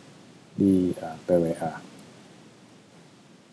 di 0.56 0.96
uh, 0.96 1.20
PWA. 1.28 1.84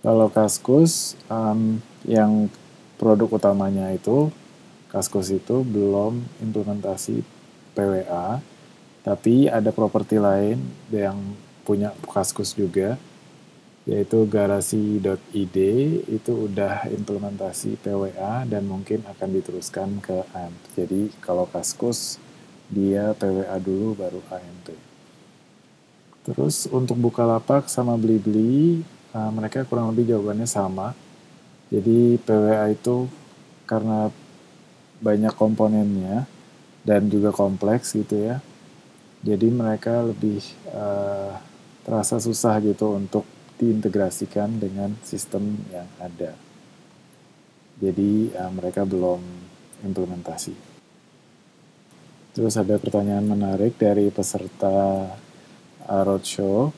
Kalau 0.06 0.30
Kaskus 0.30 1.18
um, 1.26 1.82
yang 2.06 2.46
produk 2.94 3.26
utamanya 3.42 3.90
itu 3.90 4.30
Kaskus 4.94 5.34
itu 5.34 5.66
belum 5.66 6.22
implementasi 6.38 7.26
PWA, 7.74 8.38
tapi 9.02 9.50
ada 9.50 9.74
properti 9.74 10.22
lain 10.22 10.62
yang 10.94 11.18
punya 11.66 11.90
Kaskus 12.06 12.54
juga, 12.54 12.94
yaitu 13.90 14.22
garasi.id 14.30 15.56
itu 16.06 16.32
udah 16.32 16.86
implementasi 16.94 17.74
PWA 17.82 18.46
dan 18.46 18.62
mungkin 18.70 19.02
akan 19.02 19.28
diteruskan 19.34 19.98
ke 19.98 20.22
AMP. 20.30 20.62
Jadi 20.78 21.10
kalau 21.18 21.50
Kaskus 21.50 22.22
dia 22.70 23.10
PWA 23.18 23.58
dulu 23.58 23.98
baru 23.98 24.22
AMP. 24.30 24.78
Terus 26.22 26.70
untuk 26.70 26.94
buka 27.02 27.26
lapak 27.26 27.66
sama 27.66 27.98
beli-beli, 27.98 28.86
uh, 29.10 29.34
mereka 29.34 29.66
kurang 29.66 29.90
lebih 29.90 30.14
jawabannya 30.14 30.46
sama. 30.46 30.94
Jadi 31.74 32.14
PWA 32.22 32.70
itu 32.70 33.10
karena 33.66 34.14
banyak 35.02 35.34
komponennya, 35.34 36.30
dan 36.84 37.08
juga 37.12 37.32
kompleks 37.32 37.92
gitu 37.92 38.16
ya. 38.16 38.40
Jadi 39.20 39.52
mereka 39.52 40.00
lebih 40.00 40.40
uh, 40.72 41.36
terasa 41.84 42.16
susah 42.16 42.56
gitu 42.64 42.96
untuk 42.96 43.24
diintegrasikan 43.60 44.56
dengan 44.56 44.96
sistem 45.04 45.60
yang 45.68 45.84
ada. 46.00 46.32
Jadi 47.76 48.32
uh, 48.32 48.48
mereka 48.48 48.88
belum 48.88 49.20
implementasi. 49.84 50.56
Terus 52.32 52.56
ada 52.56 52.80
pertanyaan 52.80 53.28
menarik 53.28 53.76
dari 53.76 54.08
peserta 54.08 55.04
uh, 55.84 56.02
roadshow. 56.08 56.72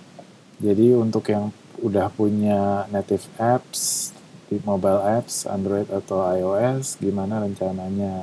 Jadi 0.59 0.95
untuk 0.95 1.31
yang 1.31 1.55
udah 1.83 2.11
punya 2.11 2.87
native 2.91 3.27
apps 3.39 4.15
di 4.47 4.59
mobile 4.63 5.03
apps, 5.03 5.49
Android 5.49 5.91
atau 5.91 6.23
iOS, 6.23 6.99
gimana 7.03 7.43
rencananya 7.43 8.23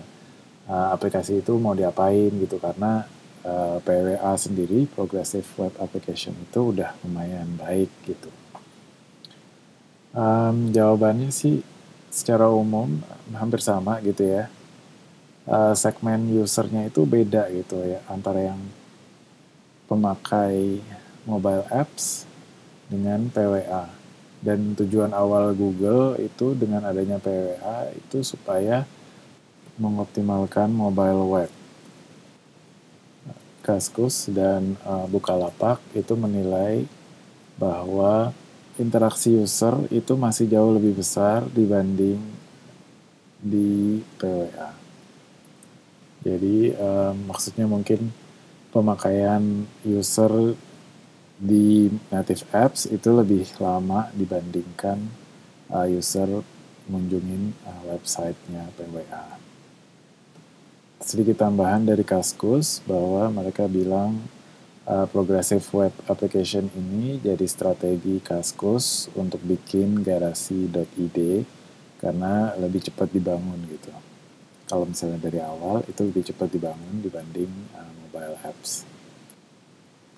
uh, 0.69 0.88
aplikasi 0.95 1.43
itu 1.43 1.58
mau 1.60 1.76
diapain 1.76 2.32
gitu 2.39 2.62
karena 2.62 3.04
uh, 3.43 3.82
PWA 3.84 4.34
sendiri 4.39 4.88
Progressive 4.88 5.48
Web 5.60 5.76
Application 5.82 6.38
itu 6.38 6.72
udah 6.72 6.95
lumayan 7.04 7.50
baik 7.60 7.91
gitu. 8.08 8.30
Um, 10.10 10.74
jawabannya 10.74 11.30
sih 11.30 11.62
secara 12.10 12.50
umum 12.50 12.98
hampir 13.34 13.62
sama 13.62 14.02
gitu 14.02 14.26
ya. 14.26 14.50
Uh, 15.50 15.74
segmen 15.74 16.30
usernya 16.38 16.89
itu 16.89 17.06
beda 17.10 17.50
gitu 17.50 17.82
ya 17.82 18.06
antara 18.06 18.54
yang 18.54 18.62
pemakai 19.89 20.82
mobile 21.26 21.65
apps 21.69 22.26
dengan 22.89 23.30
PWA. 23.30 23.89
Dan 24.39 24.74
tujuan 24.74 25.12
awal 25.12 25.52
Google 25.52 26.15
itu 26.17 26.56
dengan 26.56 26.88
adanya 26.88 27.19
PWA 27.19 27.91
itu 27.91 28.24
supaya 28.24 28.88
mengoptimalkan 29.78 30.72
mobile 30.74 31.24
web. 31.28 31.52
Kaskus 33.62 34.32
dan 34.32 34.80
uh, 34.88 35.06
Bukalapak 35.06 35.84
itu 35.93 36.15
menilai 36.15 36.88
bahwa 37.60 38.32
interaksi 38.79 39.35
user 39.35 39.75
itu 39.91 40.15
masih 40.15 40.47
jauh 40.47 40.71
lebih 40.71 40.95
besar 40.97 41.43
dibanding 41.51 42.17
di 43.39 43.99
PWA. 44.15 44.71
Jadi 46.23 46.75
um, 46.75 47.15
maksudnya 47.27 47.67
mungkin 47.67 48.11
pemakaian 48.71 49.67
user 49.83 50.55
di 51.39 51.87
native 52.11 52.43
apps 52.51 52.87
itu 52.91 53.07
lebih 53.15 53.47
lama 53.63 54.11
dibandingkan 54.11 54.99
uh, 55.71 55.87
user 55.87 56.43
mengunjungi 56.91 57.55
uh, 57.63 57.83
websitenya 57.95 58.67
PWA. 58.75 59.39
Sedikit 60.99 61.39
tambahan 61.39 61.87
dari 61.87 62.03
Kaskus 62.03 62.83
bahwa 62.83 63.31
mereka 63.31 63.71
bilang 63.71 64.19
uh, 64.89 65.06
Progressive 65.06 65.62
Web 65.71 65.93
Application 66.10 66.67
ini 66.73 67.21
jadi 67.21 67.45
strategi 67.45 68.17
Kaskus 68.19 69.08
untuk 69.13 69.39
bikin 69.45 70.02
garasi.id 70.02 71.17
karena 72.02 72.58
lebih 72.58 72.89
cepat 72.89 73.13
dibangun 73.13 73.62
gitu. 73.69 73.93
Kalau 74.65 74.86
misalnya 74.86 75.21
dari 75.21 75.39
awal 75.41 75.86
itu 75.86 76.02
lebih 76.02 76.25
cepat 76.34 76.49
dibangun 76.49 77.06
dibanding 77.06 77.52
uh, 77.78 77.91
mobile 78.06 78.38
apps. 78.41 78.86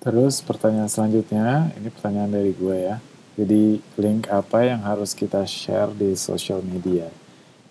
Terus 0.01 0.41
pertanyaan 0.41 0.89
selanjutnya, 0.89 1.69
ini 1.77 1.93
pertanyaan 1.93 2.33
dari 2.33 2.51
gue 2.57 2.77
ya. 2.89 2.97
Jadi 3.37 3.79
link 4.01 4.27
apa 4.27 4.65
yang 4.65 4.81
harus 4.81 5.13
kita 5.13 5.45
share 5.45 5.93
di 5.93 6.17
social 6.17 6.59
media? 6.65 7.07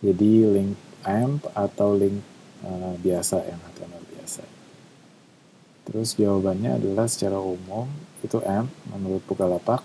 Jadi 0.00 0.46
link 0.46 0.78
AMP 1.04 1.52
atau 1.52 1.92
link 1.92 2.22
uh, 2.64 2.94
biasa 3.02 3.44
yang 3.44 3.60
HTML 3.60 4.04
biasa. 4.14 4.59
Terus 5.90 6.14
jawabannya 6.14 6.78
adalah 6.78 7.10
secara 7.10 7.42
umum 7.42 7.90
itu 8.22 8.38
AMP 8.38 8.70
menurut 8.94 9.22
Bukalapak. 9.26 9.82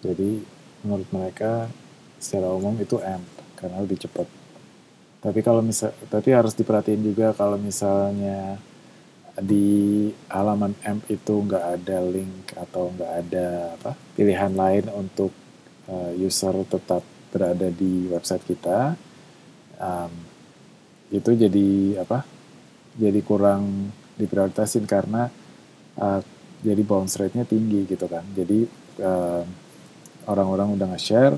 Jadi 0.00 0.40
menurut 0.80 1.08
mereka 1.12 1.68
secara 2.16 2.48
umum 2.48 2.72
itu 2.80 2.96
AMP 2.96 3.28
karena 3.60 3.76
lebih 3.84 4.00
cepat. 4.00 4.24
Tapi 5.22 5.38
kalau 5.44 5.60
misal, 5.60 5.92
tapi 6.08 6.32
harus 6.32 6.56
diperhatiin 6.56 7.04
juga 7.04 7.36
kalau 7.36 7.60
misalnya 7.60 8.56
di 9.38 10.08
halaman 10.32 10.72
AMP 10.88 11.04
itu 11.12 11.34
nggak 11.44 11.64
ada 11.80 12.00
link 12.00 12.52
atau 12.56 12.88
nggak 12.92 13.12
ada 13.24 13.46
apa 13.80 13.92
pilihan 14.12 14.52
lain 14.52 14.88
untuk 14.92 15.32
uh, 15.88 16.12
user 16.16 16.52
tetap 16.68 17.00
berada 17.32 17.72
di 17.72 18.12
website 18.12 18.44
kita 18.44 18.92
um, 19.80 20.12
itu 21.08 21.32
jadi 21.32 21.68
apa 22.04 22.28
jadi 23.00 23.20
kurang 23.24 23.88
diprioritasin 24.20 24.84
karena 24.84 25.32
uh, 25.98 26.20
jadi 26.62 26.82
bounce 26.86 27.18
rate-nya 27.18 27.44
tinggi 27.44 27.84
gitu 27.90 28.06
kan. 28.06 28.22
Jadi 28.32 28.70
orang 29.02 29.48
orang-orang 30.28 30.68
udah 30.78 30.86
nge-share 30.94 31.34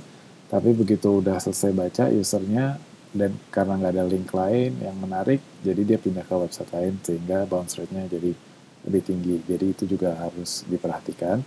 tapi 0.50 0.76
begitu 0.76 1.22
udah 1.24 1.40
selesai 1.40 1.70
baca 1.72 2.04
usernya 2.12 2.76
dan 3.14 3.32
karena 3.48 3.78
nggak 3.78 3.92
ada 3.94 4.04
link 4.04 4.28
lain 4.34 4.74
yang 4.82 4.98
menarik 4.98 5.40
jadi 5.62 5.80
dia 5.86 5.98
pindah 6.02 6.26
ke 6.26 6.34
website 6.34 6.68
lain 6.74 6.98
sehingga 7.00 7.46
bounce 7.46 7.78
rate-nya 7.78 8.10
jadi 8.10 8.34
lebih 8.84 9.02
tinggi. 9.02 9.36
Jadi 9.48 9.66
itu 9.72 9.84
juga 9.88 10.12
harus 10.14 10.62
diperhatikan. 10.68 11.40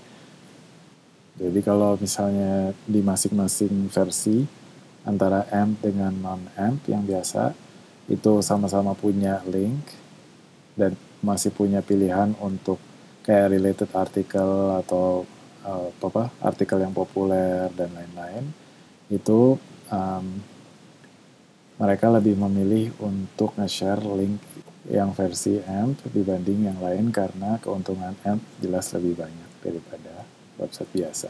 Jadi 1.38 1.60
kalau 1.62 1.94
misalnya 2.02 2.74
di 2.90 3.00
masing-masing 3.06 3.94
versi 3.94 4.42
antara 5.06 5.46
AMP 5.54 5.86
dengan 5.86 6.14
non-AMP 6.18 6.90
yang 6.90 7.06
biasa 7.06 7.54
itu 8.10 8.42
sama-sama 8.42 8.98
punya 8.98 9.46
link 9.46 9.86
dan 10.74 10.98
masih 11.22 11.54
punya 11.54 11.86
pilihan 11.86 12.34
untuk 12.42 12.82
kayak 13.28 13.52
related 13.52 13.92
artikel 13.92 14.80
atau 14.80 15.28
uh, 15.68 15.92
apa 15.92 16.32
artikel 16.40 16.80
yang 16.80 16.96
populer 16.96 17.68
dan 17.76 17.92
lain-lain 17.92 18.48
itu 19.12 19.60
um, 19.92 20.26
mereka 21.78 22.08
lebih 22.10 22.40
memilih 22.40 22.96
untuk 23.04 23.54
nge-share 23.60 24.02
link 24.16 24.40
yang 24.88 25.12
versi 25.12 25.60
AMP 25.60 26.08
dibanding 26.16 26.72
yang 26.72 26.80
lain 26.80 27.12
karena 27.12 27.60
keuntungan 27.60 28.16
AMP 28.24 28.64
jelas 28.64 28.96
lebih 28.96 29.20
banyak 29.20 29.52
daripada 29.60 30.24
website 30.56 30.90
biasa. 30.96 31.30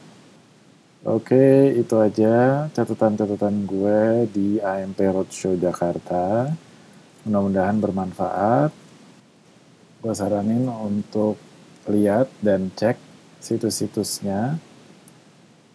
Oke, 1.05 1.73
itu 1.77 1.93
aja 1.97 2.67
catatan-catatan 2.73 3.65
gue 3.65 4.01
di 4.29 4.47
AMP 4.61 4.97
Roadshow 5.01 5.57
Jakarta. 5.57 6.53
Mudah-mudahan 7.25 7.77
bermanfaat. 7.81 8.71
Gue 10.01 10.13
saranin 10.13 10.69
untuk 10.69 11.46
lihat 11.89 12.29
dan 12.43 12.71
cek 12.75 12.97
situs-situsnya. 13.41 14.59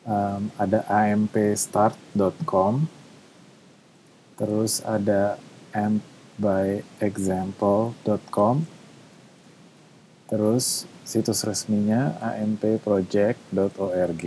Um, 0.03 0.51
ada 0.59 0.83
ampstart.com 0.91 2.91
Terus 4.43 4.83
ada 4.83 5.39
ampbyexample.com. 5.71 8.67
Terus 10.27 10.91
situs 11.07 11.47
resminya 11.47 12.19
ampproject.org. 12.19 14.25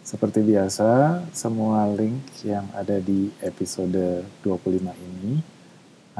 Seperti 0.00 0.40
biasa, 0.42 1.22
semua 1.36 1.84
link 1.92 2.24
yang 2.40 2.64
ada 2.72 2.96
di 3.04 3.28
episode 3.44 4.24
25 4.42 4.90
ini 4.96 5.59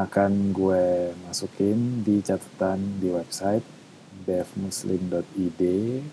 akan 0.00 0.56
gue 0.56 1.12
masukin 1.28 2.00
di 2.00 2.24
catatan 2.24 2.96
di 2.96 3.12
website 3.12 3.64
devmuslim.id 4.24 5.62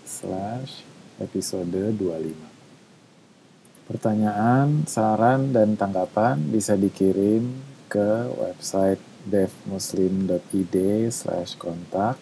slash 0.04 0.84
episode 1.16 1.96
25. 1.96 3.88
Pertanyaan, 3.88 4.84
saran, 4.84 5.56
dan 5.56 5.72
tanggapan 5.80 6.36
bisa 6.52 6.76
dikirim 6.76 7.48
ke 7.88 8.28
website 8.36 9.00
devmuslim.id 9.24 10.76
slash 11.08 11.56
kontak 11.56 12.20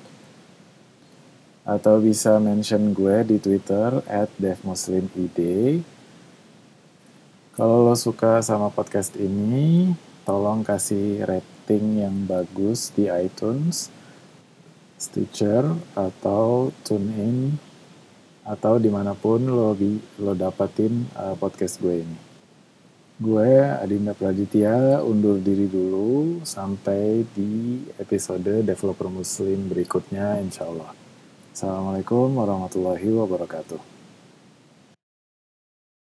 atau 1.66 1.98
bisa 1.98 2.38
mention 2.38 2.94
gue 2.94 3.26
di 3.26 3.42
Twitter 3.42 3.98
at 4.06 4.30
devmuslimid. 4.38 5.82
Kalau 7.58 7.90
lo 7.90 7.98
suka 7.98 8.38
sama 8.38 8.70
podcast 8.70 9.18
ini, 9.18 9.90
tolong 10.22 10.62
kasih 10.62 11.26
rating 11.66 11.98
yang 11.98 12.30
bagus 12.30 12.94
di 12.94 13.10
iTunes, 13.10 13.90
Stitcher, 15.02 15.66
atau 15.98 16.70
TuneIn 16.86 17.58
atau 18.46 18.78
di 18.78 18.86
mana 18.86 19.18
pun 19.18 19.42
lo 19.42 19.74
bi 19.74 19.98
lo 20.22 20.38
dapatin 20.38 21.10
uh, 21.18 21.34
podcast 21.34 21.82
gue 21.82 22.06
ini. 22.06 22.18
Gue 23.18 23.58
Adinda 23.66 24.14
Praditya 24.14 25.02
undur 25.02 25.42
diri 25.42 25.66
dulu 25.66 26.46
sampai 26.46 27.26
di 27.34 27.82
episode 27.98 28.62
Developer 28.62 29.10
Muslim 29.10 29.66
berikutnya 29.66 30.38
insya 30.38 30.70
Allah. 30.70 30.94
Assalamualaikum 31.50 32.30
warahmatullahi 32.38 33.10
wabarakatuh. 33.10 33.95